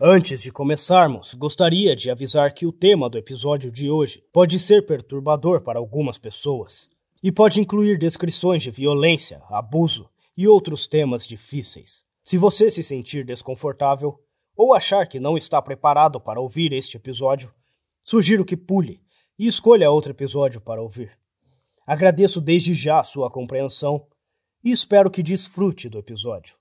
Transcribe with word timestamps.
Antes 0.00 0.42
de 0.42 0.52
começarmos, 0.52 1.34
gostaria 1.34 1.96
de 1.96 2.08
avisar 2.08 2.54
que 2.54 2.64
o 2.64 2.70
tema 2.70 3.10
do 3.10 3.18
episódio 3.18 3.68
de 3.68 3.90
hoje 3.90 4.22
pode 4.32 4.60
ser 4.60 4.86
perturbador 4.86 5.60
para 5.60 5.80
algumas 5.80 6.16
pessoas 6.16 6.88
e 7.20 7.32
pode 7.32 7.60
incluir 7.60 7.98
descrições 7.98 8.62
de 8.62 8.70
violência, 8.70 9.42
abuso 9.48 10.08
e 10.36 10.46
outros 10.46 10.86
temas 10.86 11.26
difíceis. 11.26 12.04
Se 12.22 12.38
você 12.38 12.70
se 12.70 12.80
sentir 12.80 13.24
desconfortável 13.24 14.22
ou 14.56 14.72
achar 14.72 15.08
que 15.08 15.18
não 15.18 15.36
está 15.36 15.60
preparado 15.60 16.20
para 16.20 16.40
ouvir 16.40 16.72
este 16.72 16.96
episódio, 16.96 17.52
sugiro 18.04 18.44
que 18.44 18.56
pule 18.56 19.02
e 19.36 19.48
escolha 19.48 19.90
outro 19.90 20.12
episódio 20.12 20.60
para 20.60 20.80
ouvir. 20.80 21.18
Agradeço 21.84 22.40
desde 22.40 22.72
já 22.72 23.02
sua 23.02 23.28
compreensão 23.28 24.06
e 24.62 24.70
espero 24.70 25.10
que 25.10 25.24
desfrute 25.24 25.88
do 25.88 25.98
episódio. 25.98 26.54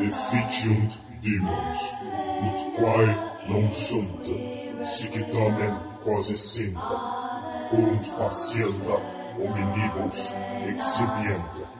efficiunt 0.00 0.98
dimos, 1.22 1.80
ut 2.46 2.58
quae 2.76 3.14
non 3.48 3.72
sunt, 3.72 4.26
sic 4.82 5.14
tamen 5.32 5.74
quasi 6.02 6.36
sinta, 6.36 6.96
quum 7.70 8.00
spatienda 8.00 8.96
hominibus 9.38 10.34
exhibienta. 10.66 11.77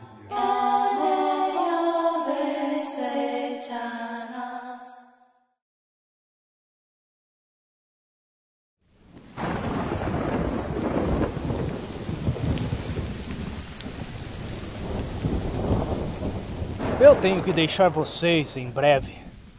Tenho 17.21 17.43
que 17.43 17.53
deixar 17.53 17.89
vocês 17.89 18.57
em 18.57 18.71
breve. 18.71 19.13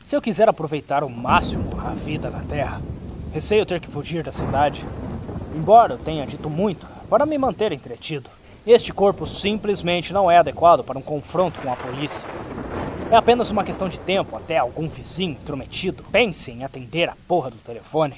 Se 0.05 0.15
eu 0.15 0.21
quiser 0.21 0.47
aproveitar 0.47 1.03
ao 1.03 1.09
máximo 1.09 1.77
a 1.81 1.89
vida 1.89 2.29
na 2.29 2.39
Terra, 2.39 2.81
receio 3.33 3.65
ter 3.65 3.81
que 3.81 3.87
fugir 3.89 4.23
da 4.23 4.31
cidade. 4.31 4.85
Embora 5.53 5.93
eu 5.93 5.97
tenha 5.97 6.25
dito 6.25 6.49
muito 6.49 6.87
para 7.09 7.25
me 7.25 7.37
manter 7.37 7.73
entretido, 7.73 8.29
este 8.65 8.93
corpo 8.93 9.25
simplesmente 9.25 10.13
não 10.13 10.31
é 10.31 10.37
adequado 10.37 10.85
para 10.85 10.97
um 10.97 11.01
confronto 11.01 11.59
com 11.59 11.71
a 11.71 11.75
polícia. 11.75 12.27
É 13.11 13.15
apenas 13.17 13.51
uma 13.51 13.65
questão 13.65 13.89
de 13.89 13.99
tempo 13.99 14.37
até 14.37 14.57
algum 14.57 14.87
vizinho 14.87 15.33
intrometido 15.33 16.03
pense 16.11 16.51
em 16.51 16.63
atender 16.63 17.09
a 17.09 17.17
porra 17.27 17.51
do 17.51 17.57
telefone. 17.57 18.15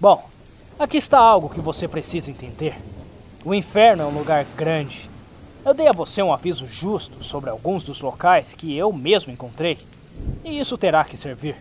Bom, 0.00 0.28
aqui 0.76 0.96
está 0.96 1.18
algo 1.18 1.48
que 1.48 1.60
você 1.60 1.86
precisa 1.86 2.30
entender. 2.30 2.74
O 3.44 3.54
inferno 3.54 4.02
é 4.02 4.06
um 4.06 4.18
lugar 4.18 4.44
grande 4.56 5.11
eu 5.64 5.72
dei 5.72 5.86
a 5.86 5.92
você 5.92 6.20
um 6.22 6.32
aviso 6.32 6.66
justo 6.66 7.22
sobre 7.22 7.48
alguns 7.48 7.84
dos 7.84 8.00
locais 8.00 8.52
que 8.52 8.76
eu 8.76 8.92
mesmo 8.92 9.32
encontrei, 9.32 9.78
e 10.44 10.58
isso 10.58 10.76
terá 10.76 11.04
que 11.04 11.16
servir. 11.16 11.56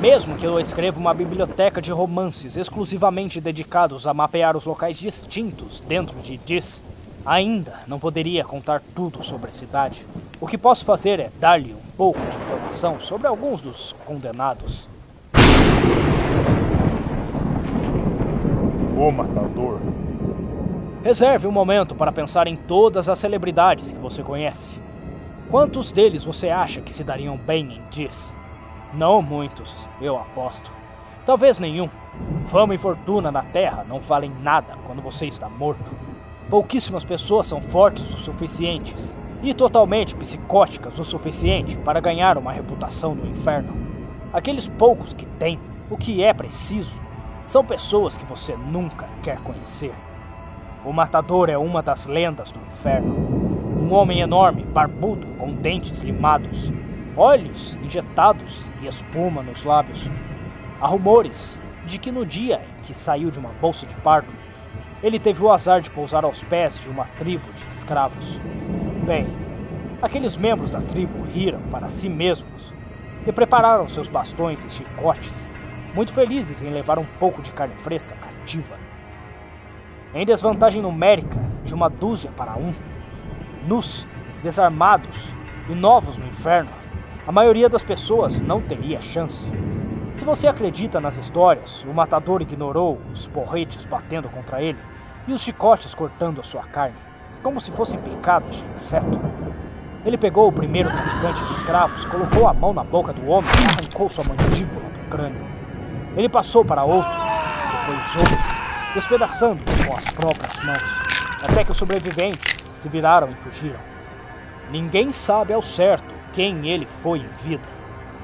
Mesmo 0.00 0.36
que 0.38 0.46
eu 0.46 0.58
escreva 0.58 0.98
uma 0.98 1.12
biblioteca 1.12 1.82
de 1.82 1.92
romances 1.92 2.56
exclusivamente 2.56 3.40
dedicados 3.40 4.06
a 4.06 4.14
mapear 4.14 4.56
os 4.56 4.64
locais 4.64 4.96
distintos 4.96 5.80
dentro 5.80 6.18
de 6.20 6.38
Dis, 6.38 6.82
ainda 7.24 7.80
não 7.86 7.98
poderia 7.98 8.42
contar 8.42 8.82
tudo 8.94 9.22
sobre 9.22 9.50
a 9.50 9.52
cidade. 9.52 10.06
O 10.40 10.46
que 10.46 10.56
posso 10.56 10.86
fazer 10.86 11.20
é 11.20 11.30
dar-lhe 11.38 11.74
um 11.74 11.96
pouco 11.98 12.18
de 12.20 12.38
informação 12.38 12.98
sobre 12.98 13.26
alguns 13.26 13.60
dos 13.60 13.94
condenados. 14.06 14.88
O 18.96 19.10
Matador 19.10 19.80
Reserve 21.02 21.46
um 21.46 21.50
momento 21.50 21.94
para 21.94 22.12
pensar 22.12 22.46
em 22.46 22.56
todas 22.56 23.08
as 23.08 23.18
celebridades 23.18 23.90
que 23.90 23.98
você 23.98 24.22
conhece. 24.22 24.78
Quantos 25.50 25.92
deles 25.92 26.24
você 26.24 26.50
acha 26.50 26.82
que 26.82 26.92
se 26.92 27.02
dariam 27.02 27.38
bem 27.38 27.72
em 27.72 27.82
Diz? 27.88 28.36
Não 28.92 29.22
muitos, 29.22 29.88
eu 29.98 30.18
aposto. 30.18 30.70
Talvez 31.24 31.58
nenhum. 31.58 31.88
Fama 32.44 32.74
e 32.74 32.78
fortuna 32.78 33.32
na 33.32 33.42
Terra 33.42 33.82
não 33.88 33.98
valem 33.98 34.30
nada 34.42 34.76
quando 34.86 35.00
você 35.00 35.24
está 35.24 35.48
morto. 35.48 35.90
Pouquíssimas 36.50 37.02
pessoas 37.04 37.46
são 37.46 37.62
fortes 37.62 38.12
o 38.12 38.18
suficientes 38.18 39.16
e 39.42 39.54
totalmente 39.54 40.14
psicóticas 40.14 40.98
o 40.98 41.04
suficiente 41.04 41.78
para 41.78 42.00
ganhar 42.00 42.36
uma 42.36 42.52
reputação 42.52 43.14
no 43.14 43.26
inferno. 43.26 43.74
Aqueles 44.34 44.68
poucos 44.68 45.14
que 45.14 45.24
têm 45.24 45.58
o 45.88 45.96
que 45.96 46.22
é 46.22 46.34
preciso 46.34 47.00
são 47.42 47.64
pessoas 47.64 48.18
que 48.18 48.26
você 48.26 48.54
nunca 48.54 49.08
quer 49.22 49.40
conhecer. 49.40 49.94
O 50.82 50.94
matador 50.94 51.50
é 51.50 51.58
uma 51.58 51.82
das 51.82 52.06
lendas 52.06 52.50
do 52.50 52.58
inferno. 52.60 53.14
Um 53.82 53.92
homem 53.92 54.20
enorme, 54.20 54.64
barbudo, 54.64 55.26
com 55.36 55.52
dentes 55.52 56.00
limados, 56.00 56.72
olhos 57.14 57.74
injetados 57.82 58.72
e 58.80 58.86
espuma 58.86 59.42
nos 59.42 59.62
lábios. 59.62 60.08
Há 60.80 60.86
rumores 60.86 61.60
de 61.84 61.98
que 61.98 62.10
no 62.10 62.24
dia 62.24 62.62
em 62.78 62.82
que 62.82 62.94
saiu 62.94 63.30
de 63.30 63.38
uma 63.38 63.50
bolsa 63.60 63.84
de 63.84 63.94
parto, 63.96 64.34
ele 65.02 65.18
teve 65.18 65.44
o 65.44 65.52
azar 65.52 65.82
de 65.82 65.90
pousar 65.90 66.24
aos 66.24 66.42
pés 66.42 66.80
de 66.80 66.88
uma 66.88 67.04
tribo 67.04 67.52
de 67.52 67.68
escravos. 67.68 68.40
Bem, 69.04 69.26
aqueles 70.00 70.34
membros 70.34 70.70
da 70.70 70.80
tribo 70.80 71.24
riram 71.24 71.60
para 71.70 71.90
si 71.90 72.08
mesmos 72.08 72.72
e 73.26 73.32
prepararam 73.32 73.86
seus 73.86 74.08
bastões 74.08 74.64
e 74.64 74.70
chicotes, 74.70 75.46
muito 75.94 76.10
felizes 76.10 76.62
em 76.62 76.70
levar 76.70 76.98
um 76.98 77.06
pouco 77.18 77.42
de 77.42 77.52
carne 77.52 77.74
fresca 77.76 78.14
cativa 78.14 78.76
em 80.14 80.26
desvantagem 80.26 80.82
numérica 80.82 81.40
de 81.64 81.72
uma 81.72 81.88
dúzia 81.88 82.30
para 82.36 82.56
um, 82.56 82.74
nus, 83.66 84.06
desarmados 84.42 85.32
e 85.68 85.74
novos 85.74 86.18
no 86.18 86.26
inferno, 86.26 86.70
a 87.26 87.30
maioria 87.30 87.68
das 87.68 87.84
pessoas 87.84 88.40
não 88.40 88.60
teria 88.60 89.00
chance. 89.00 89.48
Se 90.14 90.24
você 90.24 90.48
acredita 90.48 91.00
nas 91.00 91.16
histórias, 91.16 91.84
o 91.84 91.94
matador 91.94 92.42
ignorou 92.42 92.98
os 93.12 93.28
porretes 93.28 93.86
batendo 93.86 94.28
contra 94.28 94.60
ele 94.60 94.78
e 95.28 95.32
os 95.32 95.42
chicotes 95.42 95.94
cortando 95.94 96.40
a 96.40 96.44
sua 96.44 96.62
carne, 96.62 96.96
como 97.42 97.60
se 97.60 97.70
fossem 97.70 98.00
picadas 98.00 98.56
de 98.56 98.66
inseto. 98.74 99.20
Ele 100.04 100.18
pegou 100.18 100.48
o 100.48 100.52
primeiro 100.52 100.90
traficante 100.90 101.44
de 101.44 101.52
escravos, 101.52 102.04
colocou 102.06 102.48
a 102.48 102.54
mão 102.54 102.72
na 102.72 102.82
boca 102.82 103.12
do 103.12 103.28
homem 103.28 103.50
e 103.50 103.82
arrancou 103.82 104.08
sua 104.08 104.24
mandíbula 104.24 104.88
do 104.90 105.08
crânio. 105.08 105.46
Ele 106.16 106.28
passou 106.28 106.64
para 106.64 106.82
outro, 106.82 107.12
depois 107.70 108.16
outro, 108.16 108.59
despedaçando-os 108.94 109.86
com 109.86 109.96
as 109.96 110.04
próprias 110.06 110.58
mãos, 110.64 111.00
até 111.42 111.64
que 111.64 111.70
os 111.70 111.76
sobreviventes 111.76 112.62
se 112.62 112.88
viraram 112.88 113.30
e 113.30 113.34
fugiram. 113.34 113.78
Ninguém 114.70 115.12
sabe 115.12 115.52
ao 115.52 115.62
certo 115.62 116.14
quem 116.32 116.68
ele 116.68 116.86
foi 116.86 117.18
em 117.18 117.28
vida. 117.42 117.68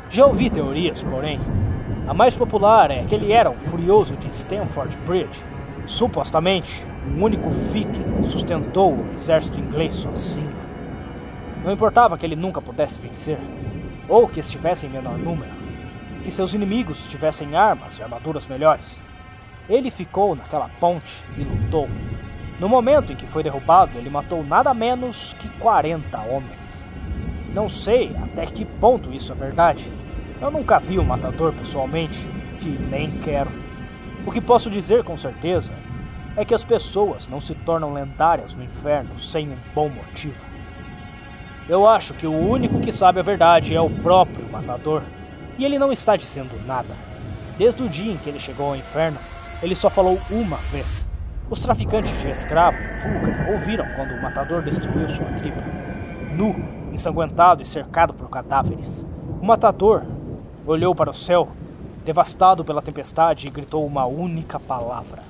Já 0.09 0.27
ouvi 0.27 0.49
teorias, 0.49 1.03
porém. 1.03 1.41
A 2.07 2.15
mais 2.15 2.35
popular 2.35 2.91
é 2.91 3.05
que 3.05 3.15
ele 3.15 3.33
era 3.33 3.51
um 3.51 3.59
furioso 3.59 4.17
de 4.17 4.29
Stamford 4.35 4.97
Bridge. 4.99 5.45
Supostamente, 5.87 6.87
um 7.09 7.23
único 7.23 7.51
viking 7.51 8.25
sustentou 8.25 8.95
o 8.95 9.13
exército 9.15 9.59
inglês 9.59 9.95
sozinho. 9.97 10.55
Não 11.65 11.73
importava 11.73 12.17
que 12.17 12.25
ele 12.25 12.37
nunca 12.37 12.63
pudesse 12.63 13.01
vencer, 13.01 13.39
ou 14.09 14.29
que 14.29 14.39
estivesse 14.39 14.87
em 14.87 14.91
menor 14.91 15.19
número, 15.19 15.51
que 16.23 16.31
seus 16.31 16.55
inimigos 16.55 17.09
tivessem 17.09 17.57
armas 17.57 17.99
e 17.99 18.03
armaduras 18.03 18.47
melhores. 18.47 19.01
Ele 19.69 19.91
ficou 19.91 20.37
naquela 20.37 20.69
ponte 20.81 21.25
e 21.37 21.43
lutou. 21.43 21.89
No 22.61 22.69
momento 22.69 23.13
em 23.13 23.17
que 23.17 23.27
foi 23.27 23.43
derrubado, 23.43 23.99
ele 23.99 24.09
matou 24.09 24.43
nada 24.43 24.73
menos 24.73 25.35
que 25.35 25.49
40 25.59 26.19
homens. 26.21 26.87
Não 27.53 27.69
sei 27.69 28.15
até 28.23 28.47
que 28.47 28.65
ponto 28.65 29.13
isso 29.13 29.33
é 29.33 29.35
verdade. 29.35 29.93
Eu 30.41 30.51
nunca 30.51 30.79
vi 30.79 30.99
o 30.99 31.05
matador 31.05 31.53
pessoalmente 31.53 32.29
e 32.63 32.69
nem 32.69 33.11
quero. 33.19 33.51
O 34.27 34.31
que 34.31 34.41
posso 34.41 34.71
dizer 34.71 35.05
com 35.05 35.17
certeza 35.17 35.73
é 36.37 36.45
que 36.45 36.55
as 36.55 36.65
pessoas 36.65 37.29
não 37.29 37.41
se 37.41 37.55
tornam 37.55 37.93
lendárias 37.93 38.55
no 38.55 38.63
inferno 38.63 39.19
sem 39.19 39.49
um 39.49 39.57
bom 39.75 39.89
motivo. 39.89 40.45
Eu 41.69 41.89
acho 41.89 42.15
que 42.15 42.27
o 42.27 42.33
único 42.33 42.81
que 42.81 42.93
sabe 42.93 43.19
a 43.19 43.23
verdade 43.23 43.75
é 43.75 43.81
o 43.81 43.91
próprio 43.91 44.49
matador, 44.49 45.03
e 45.59 45.65
ele 45.65 45.79
não 45.79 45.91
está 45.91 46.15
dizendo 46.15 46.53
nada. 46.67 46.95
Desde 47.59 47.83
o 47.83 47.89
dia 47.89 48.13
em 48.13 48.17
que 48.19 48.29
ele 48.29 48.39
chegou 48.39 48.69
ao 48.69 48.77
inferno, 48.77 49.19
ele 49.63 49.75
só 49.75 49.89
falou 49.89 50.19
uma 50.31 50.57
vez. 50.57 51.09
Os 51.49 51.61
traficantes 51.61 52.19
de 52.21 52.29
escravo 52.29 52.79
em 52.83 52.97
fuga 52.97 53.53
ouviram 53.53 53.87
quando 53.95 54.13
o 54.13 54.23
matador 54.23 54.63
destruiu 54.63 55.09
sua 55.09 55.27
tribo. 55.27 55.63
Nu, 56.35 56.55
ensanguentado 56.93 57.63
e 57.63 57.67
cercado 57.67 58.13
por 58.13 58.29
cadáveres. 58.29 59.07
O 59.41 59.47
matador 59.47 60.03
olhou 60.67 60.95
para 60.95 61.11
o 61.11 61.15
céu, 61.15 61.49
devastado 62.05 62.65
pela 62.65 62.83
tempestade, 62.83 63.47
e 63.47 63.51
gritou 63.51 63.87
uma 63.87 64.05
única 64.07 64.59
palavra: 64.59 65.23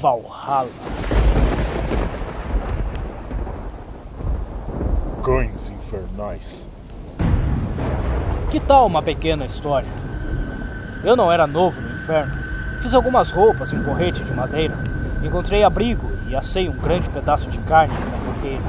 Valhalla. 0.00 0.70
Cães 5.22 5.70
infernais. 5.70 6.68
Que 8.50 8.60
tal 8.60 8.86
uma 8.86 9.02
pequena 9.02 9.44
história? 9.44 9.88
Eu 11.02 11.16
não 11.16 11.32
era 11.32 11.48
novo 11.48 11.80
no 11.80 11.98
inferno. 11.98 12.45
Fiz 12.80 12.94
algumas 12.94 13.30
roupas 13.30 13.72
e 13.72 13.76
um 13.76 13.82
de 13.82 14.32
madeira. 14.34 14.76
Encontrei 15.22 15.64
abrigo 15.64 16.06
e 16.28 16.36
assei 16.36 16.68
um 16.68 16.76
grande 16.76 17.08
pedaço 17.08 17.50
de 17.50 17.58
carne 17.60 17.94
na 17.94 18.18
fogueira. 18.18 18.62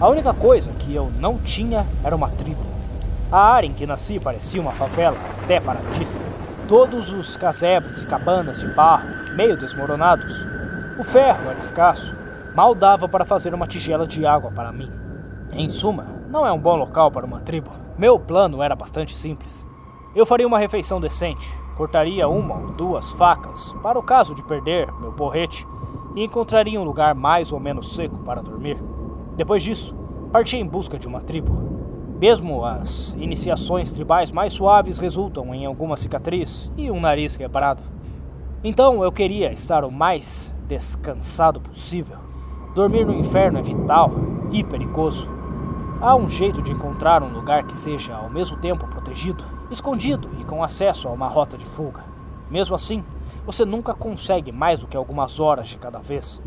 A 0.00 0.08
única 0.08 0.34
coisa 0.34 0.72
que 0.72 0.94
eu 0.94 1.10
não 1.18 1.38
tinha 1.38 1.86
era 2.04 2.14
uma 2.14 2.28
tribo. 2.28 2.64
A 3.30 3.38
área 3.38 3.66
em 3.66 3.72
que 3.72 3.86
nasci 3.86 4.20
parecia 4.20 4.60
uma 4.60 4.72
favela, 4.72 5.16
até 5.42 5.58
paradis. 5.58 6.26
Todos 6.68 7.10
os 7.10 7.36
casebres 7.36 8.02
e 8.02 8.06
cabanas 8.06 8.60
de 8.60 8.68
barro, 8.68 9.08
meio 9.34 9.56
desmoronados. 9.56 10.46
O 10.98 11.04
ferro 11.04 11.48
era 11.48 11.58
escasso, 11.58 12.14
mal 12.54 12.74
dava 12.74 13.08
para 13.08 13.24
fazer 13.24 13.54
uma 13.54 13.66
tigela 13.66 14.06
de 14.06 14.26
água 14.26 14.50
para 14.50 14.72
mim. 14.72 14.90
Em 15.52 15.70
suma, 15.70 16.06
não 16.28 16.46
é 16.46 16.52
um 16.52 16.58
bom 16.58 16.76
local 16.76 17.10
para 17.10 17.24
uma 17.24 17.40
tribo. 17.40 17.70
Meu 17.96 18.18
plano 18.18 18.62
era 18.62 18.76
bastante 18.76 19.14
simples. 19.14 19.66
Eu 20.14 20.26
faria 20.26 20.46
uma 20.46 20.58
refeição 20.58 21.00
decente, 21.00 21.48
cortaria 21.76 22.26
uma 22.26 22.56
ou 22.56 22.72
duas 22.72 23.12
facas 23.12 23.74
para 23.82 23.98
o 23.98 24.02
caso 24.02 24.34
de 24.34 24.42
perder 24.42 24.90
meu 24.98 25.12
porrete 25.12 25.66
e 26.14 26.24
encontraria 26.24 26.80
um 26.80 26.84
lugar 26.84 27.14
mais 27.14 27.52
ou 27.52 27.60
menos 27.60 27.94
seco 27.94 28.18
para 28.18 28.42
dormir. 28.42 28.82
Depois 29.36 29.62
disso, 29.62 29.94
parti 30.32 30.56
em 30.56 30.66
busca 30.66 30.98
de 30.98 31.06
uma 31.06 31.20
tribo. 31.20 31.54
Mesmo 32.18 32.64
as 32.64 33.12
iniciações 33.18 33.92
tribais 33.92 34.32
mais 34.32 34.54
suaves 34.54 34.96
resultam 34.96 35.54
em 35.54 35.66
alguma 35.66 35.96
cicatriz 35.96 36.72
e 36.76 36.90
um 36.90 36.98
nariz 36.98 37.36
quebrado. 37.36 37.82
Então 38.64 39.04
eu 39.04 39.12
queria 39.12 39.52
estar 39.52 39.84
o 39.84 39.92
mais 39.92 40.54
descansado 40.66 41.60
possível. 41.60 42.16
Dormir 42.74 43.04
no 43.04 43.14
inferno 43.14 43.58
é 43.58 43.62
vital 43.62 44.10
e 44.50 44.64
perigoso. 44.64 45.28
Há 46.00 46.16
um 46.16 46.26
jeito 46.26 46.62
de 46.62 46.72
encontrar 46.72 47.22
um 47.22 47.32
lugar 47.32 47.64
que 47.64 47.76
seja 47.76 48.14
ao 48.14 48.30
mesmo 48.30 48.56
tempo 48.56 48.86
protegido, 48.86 49.44
escondido 49.70 50.30
e 50.40 50.44
com 50.44 50.62
acesso 50.62 51.08
a 51.08 51.12
uma 51.12 51.28
rota 51.28 51.56
de 51.56 51.64
fuga. 51.64 52.04
Mesmo 52.50 52.74
assim, 52.74 53.04
você 53.44 53.64
nunca 53.64 53.94
consegue 53.94 54.52
mais 54.52 54.80
do 54.80 54.86
que 54.86 54.96
algumas 54.96 55.40
horas 55.40 55.68
de 55.68 55.78
cada 55.78 55.98
vez. 55.98 56.42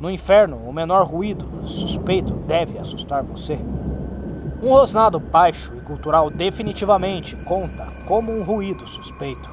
No 0.00 0.10
inferno, 0.10 0.56
o 0.56 0.72
menor 0.72 1.06
ruído 1.06 1.46
suspeito 1.66 2.32
deve 2.32 2.78
assustar 2.78 3.22
você. 3.22 3.58
Um 4.62 4.70
rosnado 4.70 5.18
baixo 5.18 5.74
e 5.76 5.80
cultural 5.80 6.30
definitivamente 6.30 7.36
conta 7.44 7.86
como 8.06 8.32
um 8.32 8.42
ruído 8.42 8.86
suspeito. 8.86 9.50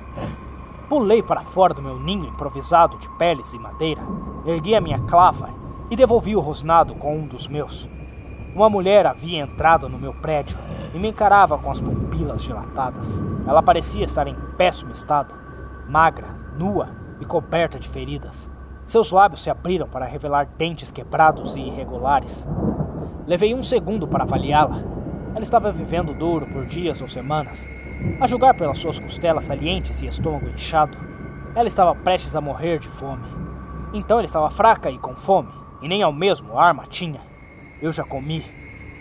Pulei 0.87 1.21
para 1.21 1.41
fora 1.41 1.73
do 1.73 1.81
meu 1.81 1.99
ninho 1.99 2.25
improvisado 2.25 2.97
de 2.97 3.09
peles 3.17 3.53
e 3.53 3.59
madeira, 3.59 4.01
ergui 4.45 4.75
a 4.75 4.81
minha 4.81 4.99
clava 4.99 5.53
e 5.89 5.95
devolvi 5.95 6.35
o 6.35 6.39
rosnado 6.39 6.95
com 6.95 7.15
um 7.15 7.27
dos 7.27 7.47
meus. 7.47 7.89
Uma 8.55 8.69
mulher 8.69 9.05
havia 9.05 9.41
entrado 9.41 9.87
no 9.87 9.97
meu 9.97 10.13
prédio 10.13 10.57
e 10.93 10.99
me 10.99 11.09
encarava 11.09 11.57
com 11.57 11.71
as 11.71 11.79
pupilas 11.79 12.41
dilatadas. 12.41 13.21
Ela 13.47 13.61
parecia 13.61 14.05
estar 14.05 14.27
em 14.27 14.35
péssimo 14.57 14.91
estado, 14.91 15.33
magra, 15.87 16.27
nua 16.57 16.89
e 17.19 17.25
coberta 17.25 17.79
de 17.79 17.87
feridas. 17.87 18.49
Seus 18.83 19.11
lábios 19.11 19.43
se 19.43 19.49
abriram 19.49 19.87
para 19.87 20.05
revelar 20.05 20.45
dentes 20.57 20.91
quebrados 20.91 21.55
e 21.55 21.61
irregulares. 21.61 22.47
Levei 23.27 23.53
um 23.53 23.61
segundo 23.61 24.07
para 24.07 24.23
avaliá-la 24.23 24.99
ela 25.33 25.43
estava 25.43 25.71
vivendo 25.71 26.13
duro 26.13 26.47
por 26.47 26.65
dias 26.65 27.01
ou 27.01 27.07
semanas. 27.07 27.69
A 28.19 28.27
julgar 28.27 28.55
pelas 28.55 28.77
suas 28.77 28.99
costelas 28.99 29.45
salientes 29.45 30.01
e 30.01 30.07
estômago 30.07 30.49
inchado, 30.49 30.97
ela 31.55 31.67
estava 31.67 31.95
prestes 31.95 32.35
a 32.35 32.41
morrer 32.41 32.79
de 32.79 32.87
fome. 32.87 33.25
Então 33.93 34.17
ela 34.17 34.25
estava 34.25 34.49
fraca 34.49 34.89
e 34.89 34.97
com 34.97 35.15
fome, 35.15 35.51
e 35.81 35.87
nem 35.87 36.01
ao 36.01 36.11
mesmo 36.11 36.57
arma 36.57 36.85
tinha. 36.87 37.21
Eu 37.81 37.93
já 37.93 38.03
comi. 38.03 38.43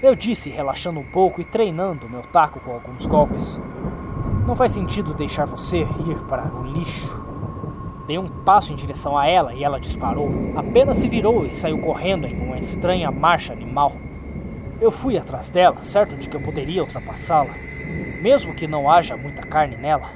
Eu 0.00 0.14
disse, 0.14 0.48
relaxando 0.48 1.00
um 1.00 1.04
pouco 1.04 1.40
e 1.40 1.44
treinando 1.44 2.08
meu 2.08 2.22
taco 2.22 2.60
com 2.60 2.70
alguns 2.70 3.06
golpes. 3.06 3.60
Não 4.46 4.54
faz 4.54 4.70
sentido 4.70 5.14
deixar 5.14 5.46
você 5.46 5.78
ir 5.80 6.18
para 6.28 6.46
o 6.54 6.62
lixo. 6.62 7.20
Dei 8.06 8.16
um 8.16 8.28
passo 8.28 8.72
em 8.72 8.76
direção 8.76 9.18
a 9.18 9.26
ela 9.26 9.52
e 9.52 9.64
ela 9.64 9.80
disparou. 9.80 10.30
Apenas 10.56 10.98
se 10.98 11.08
virou 11.08 11.44
e 11.44 11.50
saiu 11.50 11.80
correndo 11.80 12.26
em 12.28 12.40
uma 12.40 12.56
estranha 12.56 13.10
marcha 13.10 13.52
animal. 13.52 13.96
Eu 14.80 14.92
fui 14.92 15.18
atrás 15.18 15.50
dela, 15.50 15.82
certo 15.82 16.16
de 16.16 16.28
que 16.28 16.36
eu 16.36 16.40
poderia 16.40 16.82
ultrapassá-la, 16.82 17.54
mesmo 18.22 18.54
que 18.54 18.68
não 18.68 18.88
haja 18.88 19.16
muita 19.16 19.42
carne 19.42 19.76
nela. 19.76 20.08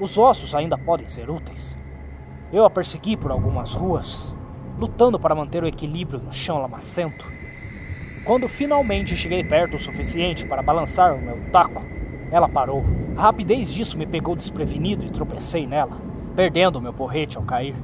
Os 0.00 0.16
ossos 0.16 0.54
ainda 0.54 0.78
podem 0.78 1.06
ser 1.06 1.28
úteis. 1.28 1.76
Eu 2.50 2.64
a 2.64 2.70
persegui 2.70 3.14
por 3.14 3.30
algumas 3.30 3.74
ruas, 3.74 4.34
lutando 4.78 5.20
para 5.20 5.34
manter 5.34 5.62
o 5.62 5.68
equilíbrio 5.68 6.18
no 6.18 6.32
chão 6.32 6.62
lamacento. 6.62 7.43
Quando 8.24 8.48
finalmente 8.48 9.14
cheguei 9.14 9.44
perto 9.44 9.74
o 9.74 9.78
suficiente 9.78 10.46
para 10.46 10.62
balançar 10.62 11.14
o 11.14 11.20
meu 11.20 11.38
taco, 11.52 11.84
ela 12.30 12.48
parou. 12.48 12.82
A 13.14 13.22
rapidez 13.22 13.70
disso 13.70 13.98
me 13.98 14.06
pegou 14.06 14.34
desprevenido 14.34 15.04
e 15.04 15.10
tropecei 15.10 15.66
nela, 15.66 16.00
perdendo 16.34 16.80
meu 16.80 16.94
porrete 16.94 17.36
ao 17.36 17.44
cair. 17.44 17.76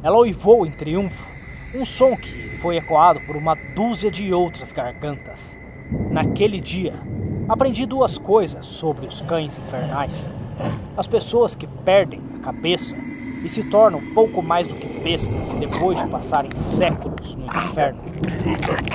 Ela 0.00 0.16
uivou 0.18 0.64
em 0.64 0.70
triunfo 0.70 1.28
um 1.74 1.84
som 1.84 2.16
que 2.16 2.50
foi 2.50 2.76
ecoado 2.76 3.20
por 3.22 3.36
uma 3.36 3.56
dúzia 3.74 4.12
de 4.12 4.32
outras 4.32 4.72
gargantas. 4.72 5.58
Naquele 6.08 6.60
dia, 6.60 6.94
aprendi 7.48 7.84
duas 7.84 8.16
coisas 8.16 8.66
sobre 8.66 9.06
os 9.06 9.20
cães 9.22 9.58
infernais. 9.58 10.30
As 10.96 11.08
pessoas 11.08 11.56
que 11.56 11.66
perdem 11.66 12.22
a 12.36 12.38
cabeça 12.38 12.94
e 13.42 13.48
se 13.48 13.62
tornam 13.64 14.00
pouco 14.14 14.42
mais 14.42 14.66
do 14.66 14.74
que 14.74 14.86
bestas 15.00 15.50
depois 15.54 15.98
de 15.98 16.08
passarem 16.08 16.54
séculos 16.54 17.34
no 17.34 17.46
inferno. 17.46 18.00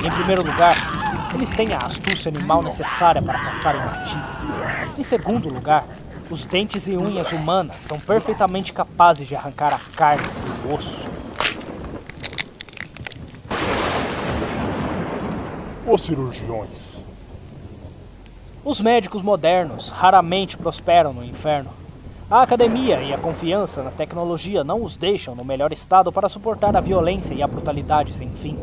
Em 0.05 0.11
primeiro 0.11 0.43
lugar, 0.43 0.75
eles 1.33 1.49
têm 1.49 1.73
a 1.73 1.77
astúcia 1.77 2.29
animal 2.29 2.61
necessária 2.61 3.21
para 3.21 3.39
caçarem 3.39 3.81
latim. 3.81 4.19
Em 4.97 5.03
segundo 5.03 5.49
lugar, 5.49 5.85
os 6.29 6.45
dentes 6.45 6.87
e 6.87 6.97
unhas 6.97 7.31
humanas 7.31 7.81
são 7.81 7.99
perfeitamente 7.99 8.73
capazes 8.73 9.27
de 9.27 9.35
arrancar 9.35 9.73
a 9.73 9.79
carne 9.95 10.23
do 10.63 10.73
osso. 10.73 11.09
Os 15.85 16.01
cirurgiões. 16.01 17.05
Os 18.63 18.81
médicos 18.81 19.21
modernos 19.21 19.89
raramente 19.89 20.57
prosperam 20.57 21.13
no 21.13 21.23
inferno. 21.23 21.69
A 22.29 22.41
academia 22.41 23.03
e 23.03 23.13
a 23.13 23.19
confiança 23.19 23.83
na 23.83 23.91
tecnologia 23.91 24.63
não 24.63 24.81
os 24.81 24.97
deixam 24.97 25.35
no 25.35 25.45
melhor 25.45 25.71
estado 25.71 26.11
para 26.11 26.27
suportar 26.27 26.75
a 26.75 26.81
violência 26.81 27.35
e 27.35 27.43
a 27.43 27.47
brutalidade 27.47 28.13
sem 28.13 28.31
fim. 28.31 28.57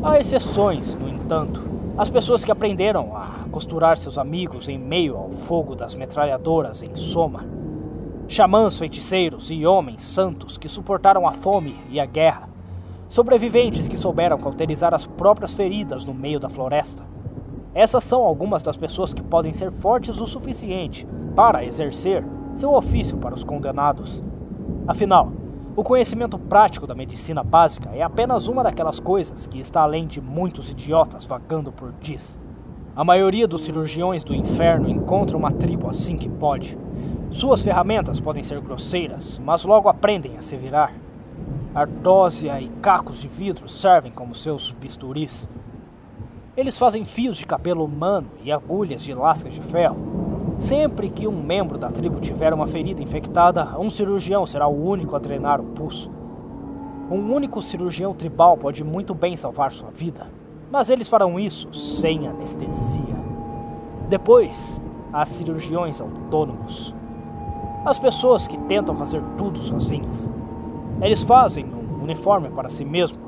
Há 0.00 0.20
exceções, 0.20 0.94
no 0.94 1.08
entanto. 1.08 1.64
As 1.98 2.08
pessoas 2.08 2.44
que 2.44 2.52
aprenderam 2.52 3.16
a 3.16 3.48
costurar 3.50 3.98
seus 3.98 4.16
amigos 4.16 4.68
em 4.68 4.78
meio 4.78 5.16
ao 5.16 5.32
fogo 5.32 5.74
das 5.74 5.96
metralhadoras 5.96 6.82
em 6.82 6.94
Soma. 6.94 7.44
Xamãs 8.28 8.78
feiticeiros 8.78 9.50
e 9.50 9.66
homens 9.66 10.04
santos 10.04 10.56
que 10.56 10.68
suportaram 10.68 11.26
a 11.26 11.32
fome 11.32 11.76
e 11.90 11.98
a 11.98 12.06
guerra 12.06 12.48
sobreviventes 13.08 13.86
que 13.86 13.96
souberam 13.96 14.38
cauterizar 14.38 14.94
as 14.94 15.06
próprias 15.06 15.54
feridas 15.54 16.04
no 16.04 16.14
meio 16.14 16.40
da 16.40 16.48
floresta. 16.48 17.04
Essas 17.74 18.04
são 18.04 18.22
algumas 18.22 18.62
das 18.62 18.76
pessoas 18.76 19.12
que 19.12 19.22
podem 19.22 19.52
ser 19.52 19.70
fortes 19.70 20.20
o 20.20 20.26
suficiente 20.26 21.06
para 21.34 21.64
exercer 21.64 22.24
seu 22.54 22.72
ofício 22.72 23.18
para 23.18 23.34
os 23.34 23.44
condenados. 23.44 24.22
Afinal, 24.86 25.32
o 25.76 25.82
conhecimento 25.82 26.38
prático 26.38 26.86
da 26.86 26.94
medicina 26.94 27.42
básica 27.42 27.90
é 27.92 28.02
apenas 28.02 28.46
uma 28.46 28.62
daquelas 28.62 29.00
coisas 29.00 29.46
que 29.46 29.58
está 29.58 29.82
além 29.82 30.06
de 30.06 30.20
muitos 30.20 30.70
idiotas 30.70 31.26
vagando 31.26 31.72
por 31.72 31.92
diz. 32.00 32.40
A 32.94 33.04
maioria 33.04 33.48
dos 33.48 33.64
cirurgiões 33.64 34.22
do 34.22 34.32
inferno 34.32 34.88
encontra 34.88 35.36
uma 35.36 35.50
tribo 35.50 35.90
assim 35.90 36.16
que 36.16 36.28
pode. 36.28 36.78
Suas 37.32 37.60
ferramentas 37.60 38.20
podem 38.20 38.44
ser 38.44 38.60
grosseiras, 38.60 39.40
mas 39.44 39.64
logo 39.64 39.88
aprendem 39.88 40.36
a 40.36 40.42
se 40.42 40.56
virar. 40.56 40.94
Artósia 41.74 42.60
e 42.60 42.68
cacos 42.80 43.20
de 43.20 43.26
vidro 43.26 43.68
servem 43.68 44.12
como 44.12 44.32
seus 44.32 44.70
bisturis. 44.70 45.48
Eles 46.56 46.78
fazem 46.78 47.04
fios 47.04 47.36
de 47.36 47.44
cabelo 47.44 47.84
humano 47.84 48.28
e 48.44 48.52
agulhas 48.52 49.02
de 49.02 49.12
lascas 49.12 49.54
de 49.54 49.60
ferro. 49.60 50.13
Sempre 50.58 51.10
que 51.10 51.26
um 51.26 51.42
membro 51.42 51.76
da 51.76 51.90
tribo 51.90 52.20
tiver 52.20 52.54
uma 52.54 52.66
ferida 52.66 53.02
infectada, 53.02 53.78
um 53.78 53.90
cirurgião 53.90 54.46
será 54.46 54.66
o 54.66 54.88
único 54.88 55.16
a 55.16 55.18
drenar 55.18 55.60
o 55.60 55.64
pulso. 55.64 56.10
Um 57.10 57.34
único 57.34 57.60
cirurgião 57.60 58.14
tribal 58.14 58.56
pode 58.56 58.82
muito 58.84 59.14
bem 59.14 59.36
salvar 59.36 59.72
sua 59.72 59.90
vida, 59.90 60.26
mas 60.70 60.88
eles 60.88 61.08
farão 61.08 61.38
isso 61.38 61.72
sem 61.74 62.28
anestesia. 62.28 63.14
Depois, 64.08 64.80
há 65.12 65.24
cirurgiões 65.24 66.00
autônomos. 66.00 66.94
As 67.84 67.98
pessoas 67.98 68.46
que 68.46 68.58
tentam 68.58 68.96
fazer 68.96 69.22
tudo 69.36 69.58
sozinhas. 69.58 70.30
Eles 71.00 71.22
fazem 71.22 71.66
um 71.66 72.02
uniforme 72.02 72.48
para 72.48 72.68
si 72.68 72.84
mesmo. 72.84 73.18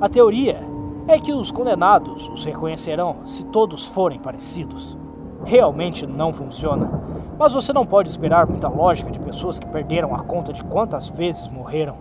A 0.00 0.08
teoria 0.08 0.60
é 1.06 1.18
que 1.18 1.32
os 1.32 1.50
condenados 1.50 2.28
os 2.28 2.44
reconhecerão 2.44 3.18
se 3.24 3.44
todos 3.46 3.86
forem 3.86 4.18
parecidos. 4.18 4.97
Realmente 5.44 6.06
não 6.06 6.32
funciona, 6.32 6.90
mas 7.38 7.52
você 7.52 7.72
não 7.72 7.86
pode 7.86 8.08
esperar 8.08 8.46
muita 8.46 8.68
lógica 8.68 9.10
de 9.10 9.20
pessoas 9.20 9.58
que 9.58 9.66
perderam 9.66 10.14
a 10.14 10.20
conta 10.20 10.52
de 10.52 10.62
quantas 10.64 11.08
vezes 11.08 11.48
morreram. 11.48 11.96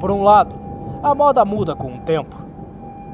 Por 0.00 0.10
um 0.10 0.22
lado, 0.22 0.54
a 1.02 1.14
moda 1.14 1.44
muda 1.44 1.74
com 1.74 1.94
o 1.94 2.00
tempo. 2.00 2.36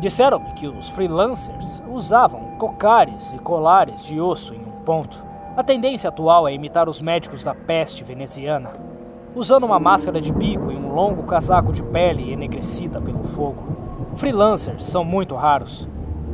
Disseram-me 0.00 0.52
que 0.52 0.68
os 0.68 0.88
freelancers 0.90 1.82
usavam 1.90 2.56
cocares 2.58 3.32
e 3.32 3.38
colares 3.38 4.04
de 4.04 4.20
osso 4.20 4.54
em 4.54 4.60
um 4.60 4.82
ponto. 4.84 5.26
A 5.56 5.62
tendência 5.62 6.08
atual 6.08 6.46
é 6.46 6.52
imitar 6.52 6.88
os 6.88 7.02
médicos 7.02 7.42
da 7.42 7.54
peste 7.54 8.04
veneziana 8.04 8.88
usando 9.34 9.64
uma 9.64 9.78
máscara 9.78 10.20
de 10.20 10.32
bico 10.32 10.70
e 10.72 10.76
um 10.76 10.92
longo 10.92 11.22
casaco 11.22 11.72
de 11.72 11.82
pele 11.82 12.32
enegrecida 12.32 13.00
pelo 13.00 13.22
fogo. 13.22 13.76
Freelancers 14.16 14.84
são 14.84 15.04
muito 15.04 15.34
raros, 15.34 15.88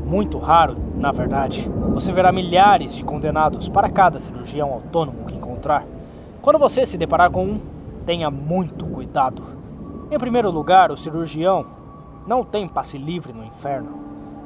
muito 0.06 0.38
raro 0.38 0.76
na 0.96 1.12
verdade. 1.12 1.70
Você 1.92 2.12
verá 2.12 2.32
milhares 2.32 2.94
de 2.94 3.04
condenados 3.04 3.68
para 3.68 3.90
cada 3.90 4.20
cirurgião 4.20 4.72
autônomo 4.72 5.26
que 5.26 5.36
encontrar. 5.36 5.84
Quando 6.40 6.58
você 6.58 6.86
se 6.86 6.96
deparar 6.96 7.30
com 7.30 7.44
um, 7.44 7.60
tenha 8.04 8.30
muito 8.30 8.86
cuidado. 8.86 9.42
Em 10.10 10.18
primeiro 10.18 10.50
lugar, 10.50 10.90
o 10.90 10.96
cirurgião 10.96 11.66
não 12.26 12.44
tem 12.44 12.68
passe 12.68 12.98
livre 12.98 13.32
no 13.32 13.44
inferno. 13.44 14.02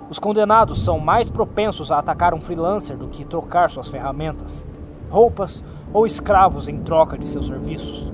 Os 0.09 0.19
condenados 0.19 0.83
são 0.83 0.99
mais 0.99 1.29
propensos 1.29 1.93
a 1.93 1.99
atacar 1.99 2.33
um 2.33 2.41
freelancer 2.41 2.97
do 2.97 3.09
que 3.09 3.25
trocar 3.25 3.69
suas 3.69 3.91
ferramentas, 3.91 4.67
roupas 5.11 5.63
ou 5.93 6.07
escravos 6.07 6.67
em 6.67 6.79
troca 6.79 7.19
de 7.19 7.29
seus 7.29 7.47
serviços. 7.47 8.13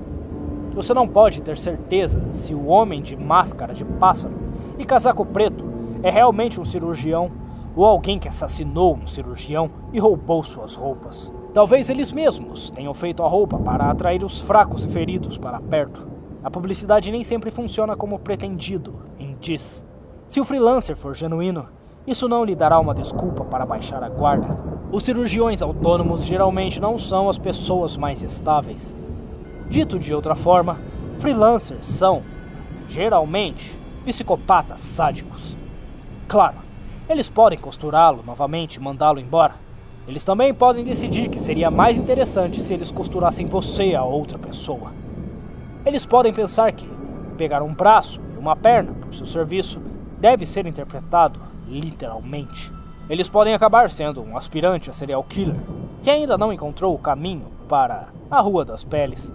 Você 0.71 0.93
não 0.93 1.07
pode 1.07 1.41
ter 1.41 1.57
certeza 1.57 2.21
se 2.31 2.53
o 2.53 2.65
homem 2.65 3.01
de 3.01 3.15
máscara 3.15 3.73
de 3.73 3.85
pássaro 3.85 4.33
e 4.77 4.83
casaco 4.83 5.25
preto 5.25 5.63
é 6.03 6.09
realmente 6.09 6.59
um 6.59 6.65
cirurgião 6.65 7.31
ou 7.75 7.85
alguém 7.85 8.17
que 8.17 8.27
assassinou 8.27 8.95
um 8.95 9.05
cirurgião 9.05 9.69
e 9.91 9.99
roubou 9.99 10.43
suas 10.43 10.75
roupas. 10.75 11.31
Talvez 11.53 11.89
eles 11.89 12.11
mesmos 12.11 12.69
tenham 12.69 12.93
feito 12.93 13.23
a 13.23 13.27
roupa 13.27 13.57
para 13.57 13.89
atrair 13.89 14.23
os 14.23 14.39
fracos 14.39 14.85
e 14.85 14.89
feridos 14.89 15.37
para 15.37 15.59
perto. 15.59 16.07
A 16.43 16.51
publicidade 16.51 17.11
nem 17.11 17.23
sempre 17.23 17.49
funciona 17.49 17.95
como 17.95 18.19
pretendido 18.19 18.95
em 19.17 19.35
diz. 19.39 19.85
Se 20.27 20.39
o 20.39 20.45
freelancer 20.45 20.95
for 20.95 21.15
genuíno, 21.15 21.67
isso 22.05 22.27
não 22.27 22.45
lhe 22.45 22.55
dará 22.55 22.79
uma 22.79 22.93
desculpa 22.93 23.43
para 23.43 23.65
baixar 23.65 24.03
a 24.03 24.09
guarda. 24.09 24.57
Os 24.91 25.03
cirurgiões 25.03 25.61
autônomos 25.61 26.23
geralmente 26.23 26.79
não 26.79 26.99
são 26.99 27.29
as 27.29 27.37
pessoas 27.37 27.97
mais 27.97 28.21
estáveis. 28.21 28.95
Dito 29.69 29.97
de 29.97 30.13
outra 30.13 30.35
forma, 30.35 30.77
freelancers 31.17 31.87
são, 31.87 32.21
geralmente, 32.87 33.71
psicopatas 34.03 34.81
sádicos. 34.81 35.55
Claro, 36.27 36.57
eles 37.09 37.29
podem 37.29 37.57
costurá-lo 37.57 38.23
novamente 38.25 38.75
e 38.75 38.79
mandá-lo 38.79 39.19
embora. 39.19 39.55
Eles 40.07 40.23
também 40.23 40.53
podem 40.53 40.83
decidir 40.83 41.29
que 41.29 41.39
seria 41.39 41.71
mais 41.71 41.97
interessante 41.97 42.61
se 42.61 42.73
eles 42.73 42.91
costurassem 42.91 43.47
você 43.47 43.95
a 43.95 44.03
outra 44.03 44.37
pessoa. 44.37 44.91
Eles 45.85 46.05
podem 46.05 46.33
pensar 46.33 46.71
que 46.71 46.87
pegar 47.37 47.61
um 47.61 47.73
braço 47.73 48.21
e 48.35 48.37
uma 48.37 48.55
perna 48.55 48.93
por 48.93 49.13
seu 49.13 49.25
serviço 49.25 49.81
deve 50.19 50.45
ser 50.45 50.65
interpretado 50.65 51.39
literalmente. 51.67 52.71
Eles 53.09 53.29
podem 53.29 53.53
acabar 53.53 53.89
sendo 53.89 54.23
um 54.23 54.37
aspirante 54.37 54.89
a 54.89 54.93
serial 54.93 55.23
killer 55.23 55.59
que 56.01 56.09
ainda 56.09 56.37
não 56.37 56.53
encontrou 56.53 56.93
o 56.93 56.99
caminho 56.99 57.47
para 57.67 58.09
a 58.29 58.39
Rua 58.41 58.63
das 58.63 58.83
Peles 58.83 59.33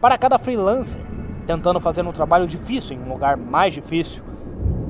para 0.00 0.16
cada 0.16 0.38
freelancer, 0.38 1.00
tentando 1.46 1.80
fazer 1.80 2.06
um 2.06 2.12
trabalho 2.12 2.46
difícil 2.46 2.96
em 2.96 3.00
um 3.00 3.12
lugar 3.12 3.36
mais 3.36 3.74
difícil. 3.74 4.22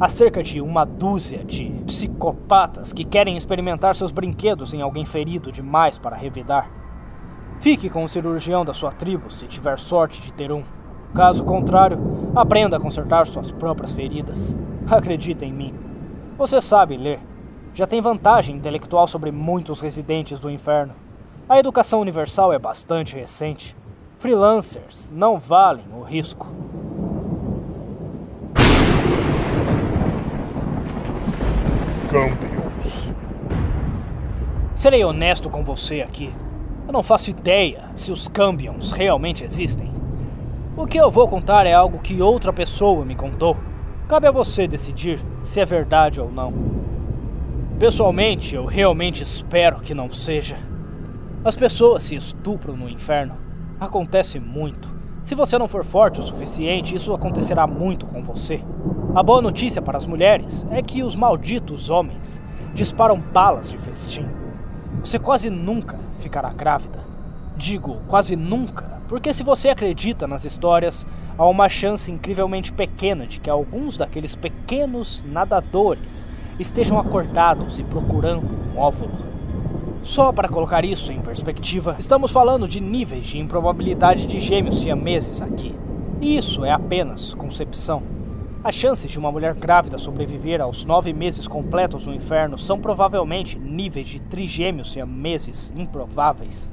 Há 0.00 0.08
cerca 0.08 0.44
de 0.44 0.60
uma 0.60 0.84
dúzia 0.84 1.42
de 1.44 1.70
psicopatas 1.84 2.92
que 2.92 3.02
querem 3.02 3.36
experimentar 3.36 3.96
seus 3.96 4.12
brinquedos 4.12 4.72
em 4.72 4.80
alguém 4.80 5.04
ferido 5.04 5.50
demais 5.50 5.98
para 5.98 6.14
revidar. 6.14 6.70
Fique 7.58 7.90
com 7.90 8.04
o 8.04 8.08
cirurgião 8.08 8.64
da 8.64 8.72
sua 8.72 8.92
tribo 8.92 9.28
se 9.28 9.48
tiver 9.48 9.76
sorte 9.76 10.22
de 10.22 10.32
ter 10.32 10.52
um. 10.52 10.62
Caso 11.12 11.44
contrário, 11.44 11.98
aprenda 12.36 12.76
a 12.76 12.80
consertar 12.80 13.26
suas 13.26 13.50
próprias 13.50 13.92
feridas. 13.92 14.56
Acredita 14.88 15.44
em 15.44 15.52
mim. 15.52 15.74
Você 16.36 16.60
sabe 16.60 16.96
ler. 16.96 17.18
Já 17.74 17.84
tem 17.84 18.00
vantagem 18.00 18.54
intelectual 18.54 19.08
sobre 19.08 19.32
muitos 19.32 19.80
residentes 19.80 20.38
do 20.38 20.48
inferno. 20.48 20.94
A 21.48 21.58
educação 21.58 22.00
universal 22.00 22.52
é 22.52 22.58
bastante 22.58 23.16
recente. 23.16 23.76
Freelancers 24.16 25.10
não 25.12 25.40
valem 25.40 25.86
o 25.92 26.02
risco. 26.02 26.46
Campions. 32.08 33.14
Serei 34.74 35.04
honesto 35.04 35.50
com 35.50 35.62
você 35.62 36.00
aqui. 36.00 36.32
Eu 36.86 36.92
não 36.92 37.02
faço 37.02 37.30
ideia 37.30 37.84
se 37.94 38.10
os 38.10 38.26
Cambions 38.28 38.92
realmente 38.92 39.44
existem. 39.44 39.92
O 40.76 40.86
que 40.86 40.98
eu 40.98 41.10
vou 41.10 41.28
contar 41.28 41.66
é 41.66 41.74
algo 41.74 41.98
que 41.98 42.22
outra 42.22 42.52
pessoa 42.52 43.04
me 43.04 43.14
contou. 43.14 43.56
Cabe 44.08 44.26
a 44.26 44.32
você 44.32 44.66
decidir 44.66 45.22
se 45.42 45.60
é 45.60 45.66
verdade 45.66 46.20
ou 46.20 46.30
não. 46.30 46.52
Pessoalmente, 47.78 48.54
eu 48.54 48.64
realmente 48.64 49.22
espero 49.22 49.80
que 49.80 49.94
não 49.94 50.08
seja. 50.08 50.56
As 51.44 51.54
pessoas 51.54 52.04
se 52.04 52.16
estupram 52.16 52.76
no 52.76 52.88
inferno 52.88 53.48
Acontece 53.80 54.40
muito. 54.40 54.92
Se 55.22 55.36
você 55.36 55.56
não 55.56 55.68
for 55.68 55.84
forte 55.84 56.18
o 56.18 56.22
suficiente, 56.22 56.96
isso 56.96 57.14
acontecerá 57.14 57.64
muito 57.64 58.06
com 58.06 58.24
você. 58.24 58.60
A 59.14 59.22
boa 59.22 59.40
notícia 59.40 59.80
para 59.80 59.96
as 59.96 60.04
mulheres 60.04 60.66
é 60.70 60.82
que 60.82 61.02
os 61.02 61.16
malditos 61.16 61.88
homens 61.88 62.42
disparam 62.74 63.18
balas 63.18 63.70
de 63.70 63.78
festim. 63.78 64.26
Você 65.02 65.18
quase 65.18 65.48
nunca 65.48 65.98
ficará 66.18 66.50
grávida. 66.50 67.02
Digo 67.56 67.96
quase 68.06 68.36
nunca, 68.36 69.00
porque 69.08 69.32
se 69.32 69.42
você 69.42 69.70
acredita 69.70 70.28
nas 70.28 70.44
histórias, 70.44 71.06
há 71.38 71.46
uma 71.46 71.70
chance 71.70 72.12
incrivelmente 72.12 72.70
pequena 72.70 73.26
de 73.26 73.40
que 73.40 73.48
alguns 73.48 73.96
daqueles 73.96 74.36
pequenos 74.36 75.24
nadadores 75.26 76.26
estejam 76.58 76.98
acordados 76.98 77.78
e 77.78 77.84
procurando 77.84 78.46
um 78.74 78.78
óvulo. 78.78 79.16
Só 80.02 80.30
para 80.32 80.48
colocar 80.48 80.84
isso 80.84 81.10
em 81.10 81.22
perspectiva, 81.22 81.96
estamos 81.98 82.30
falando 82.30 82.68
de 82.68 82.78
níveis 82.78 83.26
de 83.26 83.38
improbabilidade 83.38 84.26
de 84.26 84.38
gêmeos 84.38 84.80
siameses 84.80 85.40
aqui. 85.40 85.74
E 86.20 86.36
isso 86.36 86.64
é 86.64 86.70
apenas 86.70 87.32
concepção. 87.32 88.17
As 88.62 88.74
chances 88.74 89.08
de 89.08 89.18
uma 89.20 89.30
mulher 89.30 89.54
grávida 89.54 89.98
sobreviver 89.98 90.60
aos 90.60 90.84
nove 90.84 91.12
meses 91.12 91.46
completos 91.46 92.06
no 92.06 92.14
inferno 92.14 92.58
são 92.58 92.80
provavelmente 92.80 93.56
níveis 93.56 94.08
de 94.08 94.20
trigêmeos 94.20 94.92
siameses 94.92 95.72
improváveis. 95.76 96.72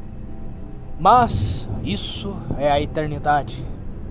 Mas 1.00 1.70
isso 1.84 2.36
é 2.58 2.72
a 2.72 2.82
eternidade. 2.82 3.64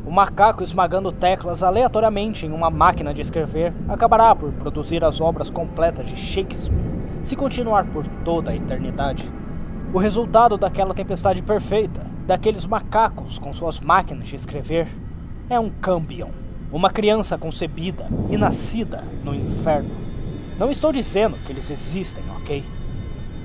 O 0.07 0.11
macaco 0.11 0.63
esmagando 0.63 1.11
teclas 1.11 1.65
aleatoriamente 1.65 2.47
em 2.47 2.53
uma 2.53 2.71
máquina 2.71 3.13
de 3.13 3.23
escrever 3.23 3.75
acabará 3.89 4.37
por 4.37 4.53
produzir 4.53 5.03
as 5.03 5.21
obras 5.21 5.51
completas 5.51 6.07
de 6.07 6.17
Shakespeare 6.17 6.85
se 7.25 7.35
continuar 7.35 7.87
por 7.87 8.07
toda 8.25 8.53
a 8.53 8.57
eternidade. 8.57 9.29
O 9.93 9.99
resultado 9.99 10.57
daquela 10.57 10.95
tempestade 10.95 11.43
perfeita, 11.43 12.07
daqueles 12.25 12.67
macacos 12.67 13.37
com 13.39 13.53
suas 13.53 13.81
máquinas 13.81 14.29
de 14.29 14.37
escrever, 14.37 14.87
é 15.49 15.59
um 15.59 15.71
Cambion, 15.71 16.44
uma 16.77 16.91
criança 16.91 17.39
concebida 17.39 18.07
e 18.29 18.37
nascida 18.37 19.05
no 19.23 19.35
inferno. 19.35 19.91
Não 20.59 20.71
estou 20.71 20.93
dizendo 20.93 21.37
que 21.47 21.53
eles 21.53 21.71
existem, 21.71 22.23
ok? 22.37 22.63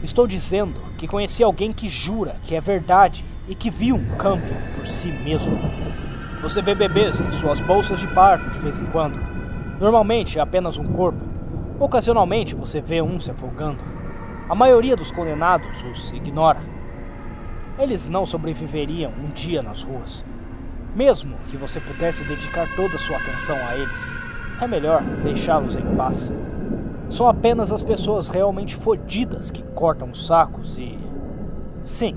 Estou 0.04 0.28
dizendo 0.28 0.80
que 0.98 1.08
conheci 1.08 1.44
alguém 1.44 1.72
que 1.72 1.88
jura 1.88 2.36
que 2.44 2.56
é 2.56 2.62
verdade 2.62 3.26
e 3.48 3.56
que 3.56 3.70
viu 3.70 3.96
um 3.96 4.16
Cambion 4.18 4.58
por 4.76 4.86
si 4.86 5.08
mesmo. 5.08 5.58
Você 6.42 6.62
vê 6.62 6.74
bebês 6.76 7.22
em 7.22 7.32
suas 7.32 7.62
bolsas 7.62 8.00
de 8.00 8.08
parto 8.08 8.50
de 8.50 8.60
vez 8.60 8.78
em 8.78 8.86
quando. 8.88 9.20
Normalmente 9.80 10.38
é 10.38 10.42
apenas 10.42 10.78
um 10.78 10.92
corpo, 10.92 11.30
Ocasionalmente 11.80 12.56
você 12.56 12.82
vê 12.82 13.02
um 13.02 13.22
se 13.22 13.32
afogando. 13.32 13.82
A 14.50 14.54
maioria 14.54 14.98
dos 14.98 15.12
condenados 15.12 15.82
os 15.84 16.12
ignora. 16.12 16.60
Eles 17.78 18.10
não 18.10 18.26
sobreviveriam 18.26 19.14
um 19.14 19.30
dia 19.30 19.62
nas 19.62 19.82
ruas. 19.82 20.26
Mesmo 20.96 21.38
que 21.50 21.58
você 21.58 21.80
pudesse 21.80 22.24
dedicar 22.24 22.68
toda 22.76 22.96
a 22.96 23.00
sua 23.00 23.18
atenção 23.18 23.56
a 23.56 23.76
eles, 23.76 24.02
é 24.62 24.68
melhor 24.68 25.02
deixá-los 25.24 25.76
em 25.76 25.96
paz. 25.96 26.34
São 27.10 27.28
apenas 27.28 27.72
as 27.72 27.84
pessoas 27.84 28.28
realmente 28.28 28.76
fodidas 28.76 29.50
que 29.52 29.64
cortam 29.64 30.10
os 30.10 30.26
sacos 30.26 30.78
e. 30.78 30.98
Sim, 31.86 32.16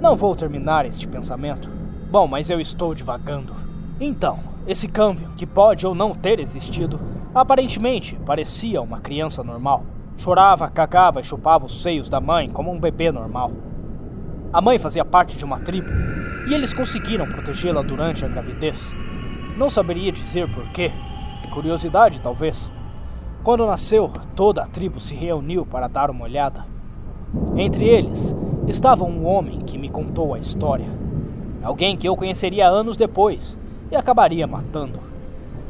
não 0.00 0.16
vou 0.16 0.34
terminar 0.34 0.84
este 0.84 1.06
pensamento. 1.06 1.70
Bom, 2.10 2.26
mas 2.26 2.50
eu 2.50 2.60
estou 2.60 2.94
divagando. 2.94 3.54
Então, 4.00 4.40
esse 4.66 4.88
câmbio, 4.88 5.30
que 5.36 5.46
pode 5.46 5.86
ou 5.86 5.94
não 5.94 6.14
ter 6.14 6.40
existido, 6.40 7.00
Aparentemente, 7.34 8.16
parecia 8.26 8.80
uma 8.80 9.00
criança 9.00 9.44
normal. 9.44 9.84
Chorava, 10.16 10.68
cagava 10.68 11.20
e 11.20 11.24
chupava 11.24 11.66
os 11.66 11.82
seios 11.82 12.08
da 12.08 12.20
mãe 12.20 12.48
como 12.48 12.72
um 12.72 12.80
bebê 12.80 13.12
normal. 13.12 13.52
A 14.50 14.62
mãe 14.62 14.78
fazia 14.78 15.04
parte 15.04 15.36
de 15.36 15.44
uma 15.44 15.60
tribo 15.60 15.90
e 16.48 16.54
eles 16.54 16.72
conseguiram 16.72 17.26
protegê-la 17.26 17.82
durante 17.82 18.24
a 18.24 18.28
gravidez. 18.28 18.90
Não 19.58 19.68
saberia 19.68 20.10
dizer 20.10 20.50
porquê. 20.54 20.90
Curiosidade, 21.52 22.18
talvez. 22.20 22.70
Quando 23.44 23.66
nasceu, 23.66 24.10
toda 24.34 24.62
a 24.62 24.66
tribo 24.66 24.98
se 24.98 25.14
reuniu 25.14 25.66
para 25.66 25.86
dar 25.86 26.10
uma 26.10 26.24
olhada. 26.24 26.64
Entre 27.56 27.84
eles 27.84 28.34
estava 28.66 29.04
um 29.04 29.26
homem 29.26 29.58
que 29.58 29.76
me 29.76 29.90
contou 29.90 30.32
a 30.32 30.38
história. 30.38 30.88
Alguém 31.62 31.94
que 31.94 32.08
eu 32.08 32.16
conheceria 32.16 32.68
anos 32.68 32.96
depois 32.96 33.58
e 33.90 33.96
acabaria 33.96 34.46
matando. 34.46 34.98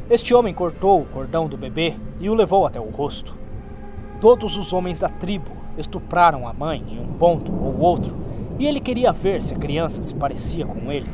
Este 0.09 0.33
homem 0.33 0.53
cortou 0.53 1.01
o 1.01 1.05
cordão 1.05 1.49
do 1.49 1.57
bebê 1.57 1.95
e 2.17 2.29
o 2.29 2.33
levou 2.33 2.65
até 2.65 2.79
o 2.79 2.89
rosto. 2.89 3.37
Todos 4.21 4.55
os 4.55 4.71
homens 4.71 4.99
da 4.99 5.09
tribo 5.09 5.51
estupraram 5.77 6.47
a 6.47 6.53
mãe 6.53 6.81
em 6.87 6.99
um 6.99 7.13
ponto 7.13 7.51
ou 7.51 7.77
outro 7.79 8.15
e 8.59 8.67
ele 8.67 8.81
queria 8.81 9.13
ver 9.13 9.41
se 9.41 9.53
a 9.53 9.57
criança 9.57 10.03
se 10.03 10.13
parecia 10.13 10.65
com 10.65 10.91
ele. 10.91 11.09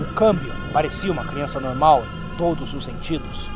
O 0.00 0.14
câmbio 0.14 0.52
parecia 0.72 1.10
uma 1.10 1.24
criança 1.24 1.58
normal 1.58 2.02
em 2.02 2.36
todos 2.38 2.72
os 2.72 2.84
sentidos, 2.84 3.50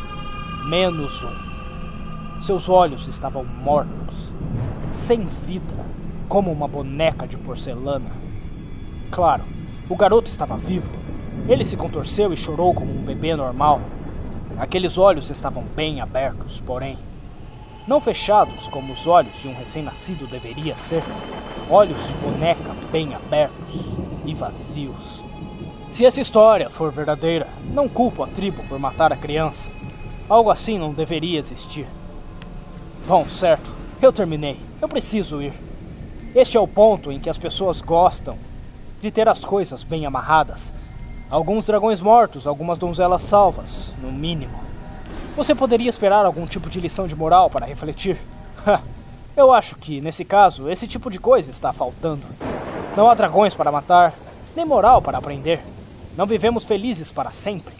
menos 0.69 1.23
um. 1.23 2.43
Seus 2.43 2.69
olhos 2.69 3.07
estavam 3.07 3.45
mortos. 3.45 4.33
sem 4.91 5.27
vida, 5.27 5.75
como 6.29 6.51
uma 6.51 6.67
boneca 6.67 7.27
de 7.27 7.37
porcelana. 7.37 8.11
Claro, 9.11 9.45
o 9.89 9.97
garoto 9.97 10.29
estava 10.29 10.57
vivo. 10.57 10.91
Ele 11.49 11.65
se 11.65 11.77
contorceu 11.77 12.33
e 12.33 12.37
chorou 12.37 12.75
como 12.75 12.91
um 12.91 13.03
bebê 13.03 13.37
normal. 13.37 13.81
Aqueles 14.59 14.99
olhos 14.99 15.31
estavam 15.31 15.63
bem 15.77 16.01
abertos, 16.01 16.61
porém, 16.61 16.99
não 17.89 18.03
fechados 18.03 18.69
como 18.69 18.93
os 18.93 19.07
olhos 19.07 19.41
de 19.41 19.49
um 19.49 19.55
recém-nascido 19.55 20.27
deveria 20.27 20.77
ser. 20.77 21.03
Olhos 21.71 22.09
de 22.09 22.15
boneca 22.17 22.77
bem 22.93 23.15
abertos 23.15 23.95
e 24.27 24.35
vazios. 24.35 25.23
Se 25.91 26.05
essa 26.05 26.21
história 26.21 26.69
for 26.69 26.93
verdadeira, 26.93 27.49
não 27.73 27.89
culpo 27.89 28.23
a 28.23 28.27
tribo 28.27 28.63
por 28.65 28.79
matar 28.79 29.11
a 29.11 29.17
criança. 29.17 29.71
Algo 30.29 30.51
assim 30.51 30.79
não 30.79 30.93
deveria 30.93 31.39
existir. 31.39 31.87
Bom, 33.07 33.27
certo, 33.27 33.75
eu 34.03 34.13
terminei. 34.13 34.61
Eu 34.83 34.89
preciso 34.89 35.41
ir. 35.41 35.55
Este 36.35 36.59
é 36.59 36.61
o 36.61 36.69
ponto 36.69 37.11
em 37.11 37.19
que 37.19 37.31
as 37.31 37.39
pessoas 37.39 37.81
gostam 37.81 38.37
de 39.01 39.11
ter 39.11 39.31
as 39.31 39.43
coisas 39.43 39.83
bem 39.83 40.05
amarradas. 40.05 40.75
Alguns 41.31 41.65
dragões 41.65 42.03
mortos, 42.03 42.47
algumas 42.47 42.79
donzelas 42.79 43.23
salvas, 43.23 43.95
no 44.03 44.13
mínimo. 44.13 44.68
Você 45.39 45.55
poderia 45.55 45.89
esperar 45.89 46.27
algum 46.27 46.47
tipo 46.47 46.69
de 46.69 46.81
lição 46.81 47.07
de 47.07 47.15
moral 47.15 47.49
para 47.49 47.65
refletir? 47.65 48.19
Eu 49.37 49.53
acho 49.53 49.77
que, 49.77 50.01
nesse 50.01 50.25
caso, 50.25 50.69
esse 50.69 50.89
tipo 50.89 51.09
de 51.09 51.21
coisa 51.21 51.49
está 51.53 51.73
faltando. 51.73 52.27
Não 52.97 53.09
há 53.09 53.15
dragões 53.15 53.55
para 53.55 53.71
matar, 53.71 54.13
nem 54.57 54.67
moral 54.67 55.01
para 55.01 55.17
aprender. 55.17 55.61
Não 56.17 56.27
vivemos 56.27 56.65
felizes 56.65 57.13
para 57.13 57.31
sempre. 57.31 57.73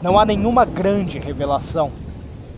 Não 0.00 0.18
há 0.18 0.24
nenhuma 0.24 0.64
grande 0.64 1.18
revelação, 1.18 1.92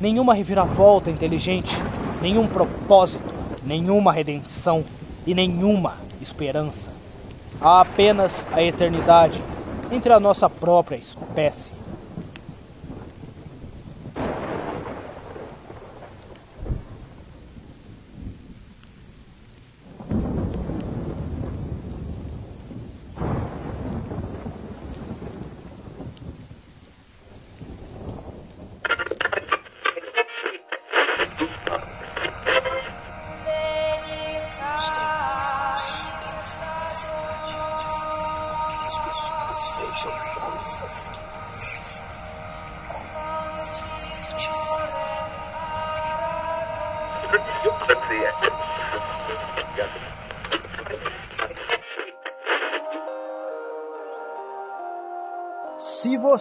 nenhuma 0.00 0.34
reviravolta 0.34 1.11
inteligente, 1.11 1.75
nenhum 2.23 2.46
propósito, 2.46 3.34
nenhuma 3.64 4.12
redenção 4.12 4.84
e 5.26 5.34
nenhuma 5.34 5.94
esperança. 6.20 6.92
Há 7.61 7.80
apenas 7.80 8.46
a 8.52 8.62
eternidade 8.62 9.42
entre 9.90 10.12
a 10.12 10.20
nossa 10.20 10.49
própria 10.49 10.94
espécie. 10.94 11.73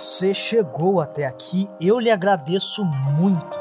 Você 0.03 0.33
chegou 0.33 0.99
até 0.99 1.25
aqui, 1.25 1.69
eu 1.79 1.97
lhe 1.97 2.11
agradeço 2.11 2.83
muito 2.83 3.57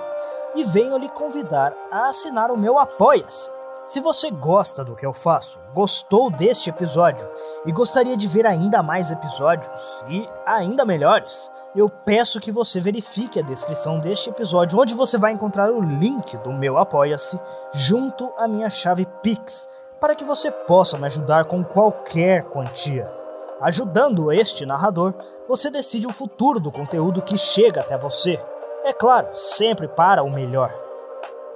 e 0.57 0.65
venho 0.65 0.99
lhe 0.99 1.09
convidar 1.09 1.73
a 1.89 2.09
assinar 2.09 2.51
o 2.51 2.59
meu 2.59 2.81
Apoia-se. 2.81 3.49
Se 3.87 4.01
você 4.01 4.29
gosta 4.29 4.85
do 4.85 4.97
que 4.97 5.07
eu 5.07 5.13
faço, 5.13 5.61
gostou 5.73 6.33
deste 6.33 6.69
episódio 6.69 7.29
e 7.65 7.71
gostaria 7.71 8.17
de 8.17 8.27
ver 8.27 8.45
ainda 8.45 8.83
mais 8.83 9.13
episódios 9.13 10.03
e 10.09 10.29
ainda 10.45 10.85
melhores, 10.85 11.49
eu 11.77 11.89
peço 11.89 12.41
que 12.41 12.51
você 12.51 12.81
verifique 12.81 13.39
a 13.39 13.45
descrição 13.45 14.01
deste 14.01 14.29
episódio, 14.29 14.81
onde 14.81 14.95
você 14.95 15.17
vai 15.17 15.31
encontrar 15.31 15.71
o 15.71 15.81
link 15.81 16.37
do 16.39 16.53
meu 16.53 16.77
Apoia-se 16.77 17.39
junto 17.73 18.35
à 18.37 18.49
minha 18.49 18.69
chave 18.69 19.07
Pix, 19.23 19.69
para 20.01 20.17
que 20.17 20.25
você 20.25 20.51
possa 20.51 20.99
me 20.99 21.07
ajudar 21.07 21.45
com 21.45 21.63
qualquer 21.63 22.45
quantia. 22.47 23.22
Ajudando 23.63 24.33
este 24.33 24.67
narrador, 24.67 25.15
você 25.49 25.71
decide 25.71 26.05
o 26.09 26.13
futuro 26.13 26.59
do 26.59 26.73
conteúdo 26.73 27.23
que 27.23 27.39
chega 27.39 27.81
até 27.81 27.97
você. 27.97 28.45
É 28.85 28.93
claro, 28.93 29.29
sempre 29.35 29.87
para 29.87 30.25
o 30.25 30.31
melhor. 30.31 30.75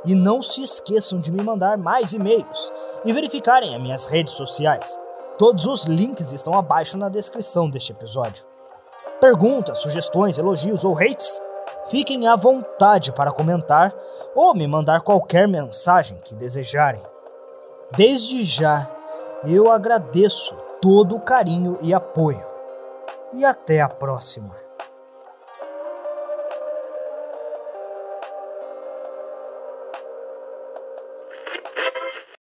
E 0.05 0.14
não 0.14 0.40
se 0.40 0.62
esqueçam 0.62 1.21
de 1.21 1.33
me 1.33 1.42
mandar 1.42 1.77
mais 1.77 2.12
e-mails 2.12 2.73
e 3.05 3.12
verificarem 3.12 3.75
as 3.75 3.83
minhas 3.83 4.07
redes 4.07 4.35
sociais. 4.35 5.01
Todos 5.37 5.66
os 5.66 5.85
links 5.85 6.31
estão 6.31 6.57
abaixo 6.57 6.97
na 6.97 7.09
descrição 7.09 7.69
deste 7.69 7.90
episódio. 7.90 8.47
Perguntas, 9.21 9.79
sugestões, 9.79 10.38
elogios 10.38 10.85
ou 10.85 10.97
hates? 10.97 11.42
Fiquem 11.87 12.29
à 12.29 12.37
vontade 12.37 13.11
para 13.11 13.33
comentar 13.33 13.92
ou 14.33 14.55
me 14.55 14.69
mandar 14.69 15.01
qualquer 15.01 15.49
mensagem 15.49 16.21
que 16.23 16.37
desejarem. 16.37 17.03
Desde 17.97 18.45
já, 18.45 18.88
eu 19.45 19.73
agradeço 19.73 20.55
todo 20.81 21.17
o 21.17 21.21
carinho 21.21 21.79
e 21.81 21.93
apoio. 21.95 22.45
E 23.33 23.45
até 23.45 23.81
a 23.81 23.89
próxima. 23.89 24.65